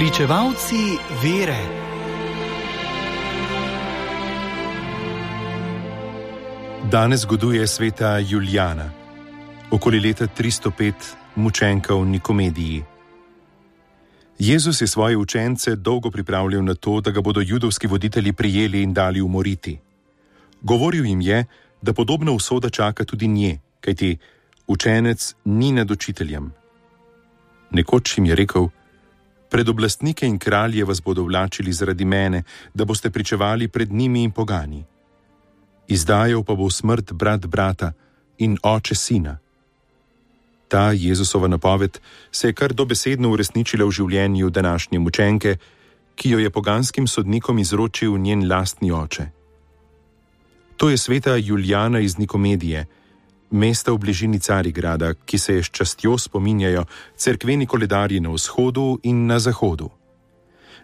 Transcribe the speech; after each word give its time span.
Pričevalci 0.00 0.96
vere. 1.22 1.60
Danes 6.90 7.20
zgoduje 7.20 7.66
sveta 7.66 8.18
Juliana, 8.18 8.90
okoli 9.70 10.00
leta 10.00 10.26
305, 10.38 10.92
mučenka 11.36 11.94
v 11.94 12.06
Nikomediji. 12.06 12.84
Jezus 14.38 14.80
je 14.80 14.86
svoje 14.86 15.16
učence 15.16 15.76
dolgo 15.76 16.10
pripravljal 16.10 16.64
na 16.64 16.74
to, 16.74 17.00
da 17.00 17.10
ga 17.10 17.20
bodo 17.20 17.40
judovski 17.40 17.86
voditelji 17.86 18.32
prijeli 18.32 18.82
in 18.82 18.94
dali 18.94 19.20
umoriti. 19.20 19.78
Govoril 20.62 21.06
jim 21.06 21.20
je, 21.20 21.44
da 21.82 21.92
podobna 21.92 22.32
usoda 22.32 22.70
čaka 22.70 23.04
tudi 23.04 23.28
nje, 23.28 23.58
kajti 23.80 24.16
učenec 24.66 25.34
ni 25.44 25.72
nad 25.72 25.90
učiteljem. 25.90 26.52
Nekoč 27.70 28.18
jim 28.18 28.26
je 28.26 28.34
rekel: 28.34 28.68
Pred 29.50 29.68
oblastnike 29.68 30.26
in 30.26 30.38
kralje 30.38 30.84
vas 30.84 31.02
bodo 31.02 31.22
vlačili 31.22 31.72
zaradi 31.72 32.04
mene, 32.04 32.42
da 32.74 32.84
boste 32.84 33.10
pričevali 33.10 33.68
pred 33.68 33.92
njimi 33.92 34.22
in 34.22 34.30
pogani. 34.30 34.84
Izdajal 35.88 36.44
pa 36.44 36.54
bo 36.54 36.70
smrt 36.70 37.12
brat 37.12 37.46
brata 37.46 37.92
in 38.38 38.58
oče 38.62 38.94
sina. 38.94 39.38
Ta 40.68 40.92
Jezusova 40.92 41.48
napoved 41.48 41.98
se 42.30 42.48
je 42.48 42.52
kar 42.52 42.72
dobesedno 42.72 43.30
uresničila 43.30 43.84
v 43.84 43.90
življenju 43.90 44.50
današnje 44.50 44.98
mučenke, 44.98 45.56
ki 46.14 46.30
jo 46.30 46.38
je 46.38 46.50
poganskim 46.50 47.06
sodnikom 47.06 47.58
izročil 47.58 48.18
njen 48.18 48.46
lastni 48.48 48.92
oče. 48.92 49.26
To 50.76 50.90
je 50.90 50.96
sveta 50.96 51.36
Juliana 51.36 52.00
iz 52.00 52.18
Nikomedije, 52.18 52.86
mesta 53.50 53.92
v 53.92 53.98
bližini 53.98 54.40
Carigrada, 54.40 55.14
ki 55.14 55.38
se 55.38 55.54
je 55.54 55.62
s 55.62 55.70
častjo 55.70 56.18
spominjajo 56.18 56.84
cerkveni 57.16 57.66
koledarji 57.66 58.20
na 58.20 58.30
vzhodu 58.30 58.98
in 59.02 59.26
na 59.26 59.38
zahodu. 59.38 59.90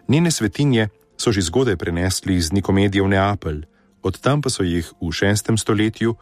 Njene 0.07 0.31
svetinje 0.31 0.89
so 1.17 1.31
že 1.31 1.41
zgodaj 1.41 1.75
prenesli 1.77 2.35
iz 2.35 2.51
Nikomedije 2.51 3.03
v 3.03 3.07
Neapelj, 3.07 3.65
od 4.03 4.19
tam 4.19 4.41
pa 4.41 4.49
so 4.49 4.63
jih 4.63 4.85
v 5.01 5.11
šestem 5.11 5.57
stoletju 5.57 6.15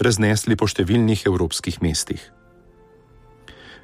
raznesli 0.00 0.56
po 0.56 0.66
številnih 0.66 1.26
evropskih 1.26 1.82
mestih. 1.82 2.20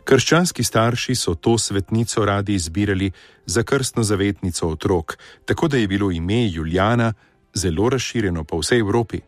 Krščanski 0.07 0.63
starši 0.63 1.15
so 1.19 1.35
to 1.35 1.59
svetnico 1.59 2.25
radi 2.25 2.55
izbirali 2.55 3.11
za 3.47 3.63
krstno 3.63 4.03
zavetnico 4.03 4.69
otrok, 4.69 5.19
tako 5.45 5.69
da 5.69 5.77
je 5.77 5.89
bilo 5.89 6.11
ime 6.11 6.47
Juliana 6.47 7.13
zelo 7.55 7.89
razširjeno 7.89 8.45
po 8.45 8.61
vsej 8.63 8.79
Evropi. 8.79 9.21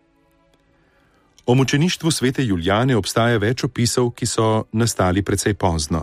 O 1.48 1.54
mučeništvu 1.54 2.10
svete 2.10 2.44
Julijane 2.44 2.96
obstaja 2.96 3.38
več 3.40 3.62
opisov, 3.64 4.10
ki 4.12 4.26
so 4.28 4.66
nastali 4.72 5.22
precej 5.24 5.54
pozno, 5.56 6.02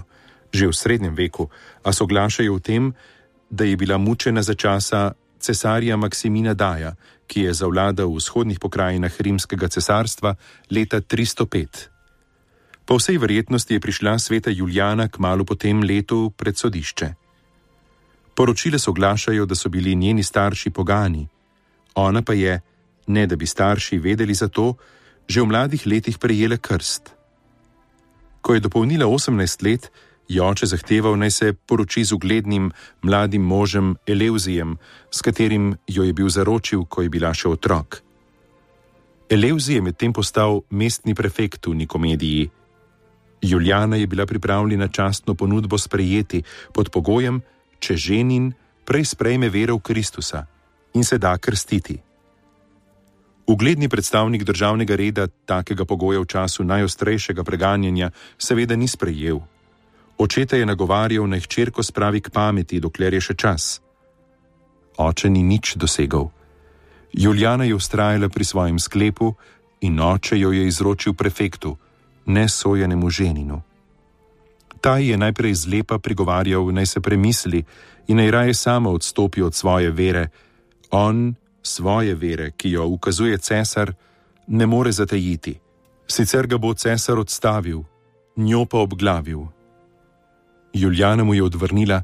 že 0.50 0.66
v 0.66 0.74
srednjem 0.74 1.14
veku, 1.14 1.46
a 1.86 1.94
soglašajo 1.94 2.56
v 2.58 2.64
tem, 2.66 2.84
da 3.50 3.62
je 3.62 3.78
bila 3.78 4.02
mučena 4.02 4.42
za 4.42 4.58
časa 4.58 5.14
cesarja 5.38 5.98
Maksimina 6.02 6.58
Daja, 6.58 6.96
ki 7.30 7.46
je 7.46 7.54
zavladal 7.54 8.10
v 8.10 8.18
vzhodnih 8.18 8.58
pokrajinah 8.58 9.14
rimskega 9.22 9.70
cesarstva 9.70 10.34
leta 10.74 10.98
305. 11.06 11.94
Po 12.90 12.98
vsej 12.98 13.22
verjetnosti 13.22 13.70
je 13.70 13.86
prišla 13.86 14.18
sveta 14.18 14.50
Julijana 14.50 15.14
k 15.14 15.22
malu 15.22 15.46
po 15.46 15.54
tem 15.54 15.78
letu 15.86 16.34
pred 16.34 16.58
sodišče. 16.58 17.14
Poročile 18.34 18.82
soglašajo, 18.82 19.46
da 19.46 19.54
so 19.54 19.70
bili 19.70 19.94
njeni 19.94 20.26
starši 20.26 20.74
pogani, 20.74 21.30
ona 21.94 22.26
pa 22.26 22.34
je, 22.34 22.62
ne 23.08 23.30
da 23.30 23.36
bi 23.38 23.46
starši 23.46 24.02
vedeli 24.02 24.34
za 24.34 24.50
to, 24.50 24.74
že 25.28 25.42
v 25.42 25.50
mladih 25.50 25.86
letih 25.86 26.18
prejele 26.18 26.58
krst. 26.58 27.14
Ko 28.42 28.54
je 28.54 28.62
dopolnila 28.62 29.06
18 29.10 29.66
let, 29.66 29.92
je 30.28 30.42
oče 30.42 30.66
zahteval 30.66 31.18
naj 31.18 31.32
se 31.32 31.54
poroči 31.54 32.06
z 32.06 32.14
uglednim 32.14 32.72
mladim 33.02 33.42
možem 33.42 33.96
Eleuzijem, 34.06 34.78
s 35.12 35.22
katerim 35.22 35.78
jo 35.88 36.04
je 36.04 36.14
bil 36.14 36.30
zaročil, 36.30 36.86
ko 36.86 37.02
je 37.02 37.10
bila 37.10 37.34
še 37.34 37.50
otrok. 37.50 38.02
Eleuzij 39.30 39.76
je 39.76 39.82
medtem 39.82 40.14
postal 40.14 40.62
mestni 40.70 41.16
prefekt 41.18 41.66
v 41.66 41.74
Nikomediji. 41.76 42.50
Juliana 43.42 43.96
je 43.96 44.08
bila 44.08 44.26
pripravljena 44.26 44.88
častno 44.88 45.34
ponudbo 45.34 45.78
sprejeti 45.78 46.44
pod 46.74 46.90
pogojem, 46.90 47.42
če 47.80 47.98
ženin 47.98 48.54
prej 48.86 49.06
sprejme 49.06 49.50
vero 49.50 49.78
v 49.78 49.82
Kristusa 49.82 50.46
in 50.94 51.04
se 51.04 51.18
da 51.18 51.38
krstiti. 51.38 52.05
Ugledni 53.48 53.90
predstavnik 53.90 54.44
državnega 54.44 54.96
reda 54.96 55.28
takega 55.46 55.86
pogoja 55.86 56.20
v 56.20 56.26
času 56.26 56.64
najostrejšega 56.64 57.44
preganjanja 57.44 58.10
seveda 58.38 58.76
ni 58.76 58.88
sprejel. 58.88 59.40
Očeta 60.18 60.58
je 60.58 60.66
nagovarjal 60.66 61.28
naj 61.30 61.40
hčerko 61.46 61.84
spravi 61.84 62.22
k 62.22 62.30
pameti, 62.30 62.80
dokler 62.80 63.14
je 63.14 63.22
še 63.22 63.36
čas. 63.36 63.82
Oče 64.98 65.30
ni 65.30 65.44
nič 65.44 65.76
dosegal. 65.76 66.32
Juliana 67.14 67.64
je 67.64 67.76
ustrajala 67.76 68.30
pri 68.30 68.46
svojem 68.46 68.80
sklepu 68.80 69.36
in 69.82 70.00
oče 70.00 70.40
jo 70.40 70.52
je 70.52 70.66
izročil 70.68 71.14
prefektu, 71.14 71.78
ne 72.26 72.50
sojenemu 72.50 73.10
ženinu. 73.10 73.62
Ta 74.82 74.98
je 74.98 75.18
najprej 75.18 75.54
zlepa 75.54 76.00
prigovarjal, 76.00 76.72
naj 76.74 76.86
se 76.86 77.00
premisli 77.02 77.64
in 78.08 78.18
naj 78.18 78.32
raje 78.32 78.54
sama 78.54 78.90
odstopi 78.90 79.42
od 79.42 79.56
svoje 79.56 79.92
vere, 79.92 80.28
on 80.92 81.36
svoje 81.66 82.16
vere, 82.16 82.52
ki 82.52 82.72
jo 82.72 82.86
ukazuje 82.88 83.38
cesar, 83.38 83.94
ne 84.48 84.66
more 84.66 84.92
zatajiti, 84.92 85.60
sicer 86.08 86.48
ga 86.48 86.58
bo 86.58 86.74
cesar 86.74 87.20
odstavil, 87.20 87.82
njo 88.36 88.66
pa 88.66 88.78
obglavil. 88.78 89.48
Juliana 90.74 91.24
mu 91.24 91.34
je 91.34 91.44
odvrnila: 91.44 92.04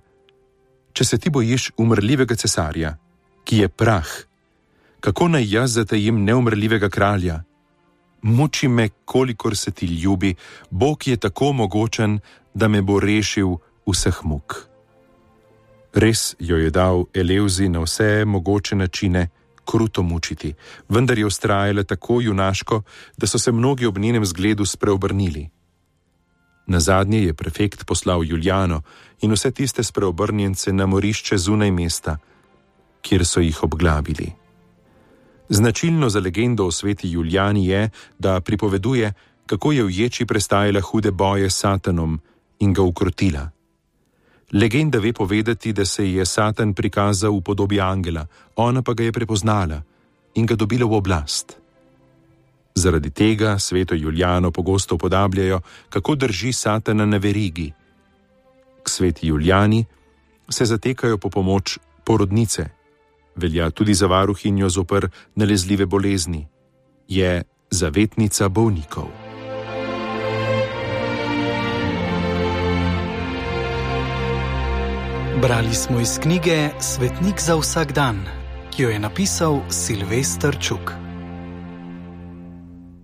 Če 0.94 1.06
se 1.06 1.18
ti 1.18 1.30
bojiš 1.30 1.72
umrljivega 1.78 2.36
cesarja, 2.36 2.98
ki 3.44 3.58
je 3.58 3.70
prah, 3.70 4.08
kako 5.00 5.28
naj 5.28 5.54
jaz 5.54 5.74
zatajim 5.74 6.24
neumrljivega 6.24 6.90
kralja? 6.90 7.44
Muči 8.22 8.68
me, 8.68 8.90
kolikor 9.06 9.58
se 9.58 9.72
ti 9.72 9.86
ljubi, 9.86 10.36
Bog 10.70 11.08
je 11.08 11.18
tako 11.18 11.54
mogočen, 11.54 12.20
da 12.54 12.68
me 12.68 12.82
bo 12.82 13.00
rešil 13.00 13.58
vseh 13.88 14.20
muk. 14.24 14.72
Res 15.94 16.36
jo 16.40 16.58
je 16.58 16.70
dal 16.70 17.06
Eleuzi 17.14 17.70
na 17.70 17.80
vse 17.80 18.26
mogoče 18.26 18.76
načine, 18.76 19.28
kruto 19.72 20.04
mučiti, 20.04 20.54
vendar 20.90 21.20
je 21.20 21.26
ustrajala 21.26 21.84
tako 21.84 22.22
junaško, 22.22 22.82
da 23.18 23.28
so 23.28 23.40
se 23.40 23.52
mnogi 23.52 23.86
ob 23.86 23.98
njenem 23.98 24.26
zgledu 24.26 24.66
spreobrnili. 24.66 25.50
Na 26.68 26.80
zadnje 26.80 27.24
je 27.24 27.34
prefekt 27.34 27.86
poslal 27.86 28.24
Juliano 28.24 28.82
in 29.22 29.32
vse 29.32 29.52
tiste 29.52 29.84
spreobrnjence 29.84 30.74
na 30.74 30.86
morišče 30.86 31.38
zunaj 31.38 31.72
mesta, 31.72 32.18
kjer 33.02 33.26
so 33.26 33.40
jih 33.40 33.64
obglavili. 33.64 34.32
Značilno 35.50 36.10
za 36.10 36.20
legendo 36.20 36.66
o 36.66 36.72
sveti 36.72 37.12
Juliani 37.12 37.68
je, 37.68 37.90
da 38.20 38.42
pripoveduje, 38.42 39.14
kako 39.46 39.72
je 39.72 39.84
v 39.84 39.92
ječi 39.92 40.26
prestajala 40.26 40.82
hude 40.82 41.12
boje 41.12 41.50
s 41.50 41.60
Satanom 41.60 42.20
in 42.60 42.74
ga 42.74 42.82
ukrotila. 42.82 43.50
Legenda 44.54 45.00
ve 45.00 45.14
povedati, 45.14 45.74
da 45.74 45.86
se 45.86 46.12
je 46.12 46.26
Satan 46.26 46.74
prikazal 46.74 47.38
v 47.38 47.42
podobi 47.42 47.80
angela, 47.80 48.28
ona 48.56 48.82
pa 48.82 48.94
ga 48.94 49.04
je 49.04 49.12
prepoznala 49.12 49.82
in 50.36 50.46
ga 50.46 50.56
dobila 50.56 50.86
v 50.86 50.94
oblast. 50.94 51.58
Zaradi 52.76 53.10
tega 53.10 53.60
sveto 53.60 53.96
Juliano 53.96 54.52
pogosto 54.52 54.96
upodabljajo, 54.96 55.62
kako 55.90 56.16
drži 56.16 56.54
Satana 56.54 57.06
na 57.06 57.18
verigi. 57.18 57.72
K 58.84 58.90
sveti 58.90 59.28
Juliani 59.28 59.86
se 60.50 60.66
zatekajo 60.66 61.18
po 61.18 61.30
pomoč 61.30 61.80
porodnice, 62.04 62.66
velja 63.36 63.70
tudi 63.70 63.94
za 63.94 64.08
varuhinjo 64.08 64.70
zoper 64.70 65.08
nalezljive 65.36 65.86
bolezni, 65.86 66.48
je 67.08 67.44
zavetnica 67.72 68.50
bolnikov. 68.50 69.21
Brali 75.42 75.74
smo 75.74 76.00
iz 76.00 76.20
knjige 76.20 76.70
Svetnik 76.80 77.42
za 77.42 77.56
vsak 77.56 77.92
dan, 77.92 78.26
ki 78.72 78.84
jo 78.84 78.90
je 78.90 79.00
napisal 79.00 79.60
Silvestr 79.70 80.58
Čuk. 80.60 81.01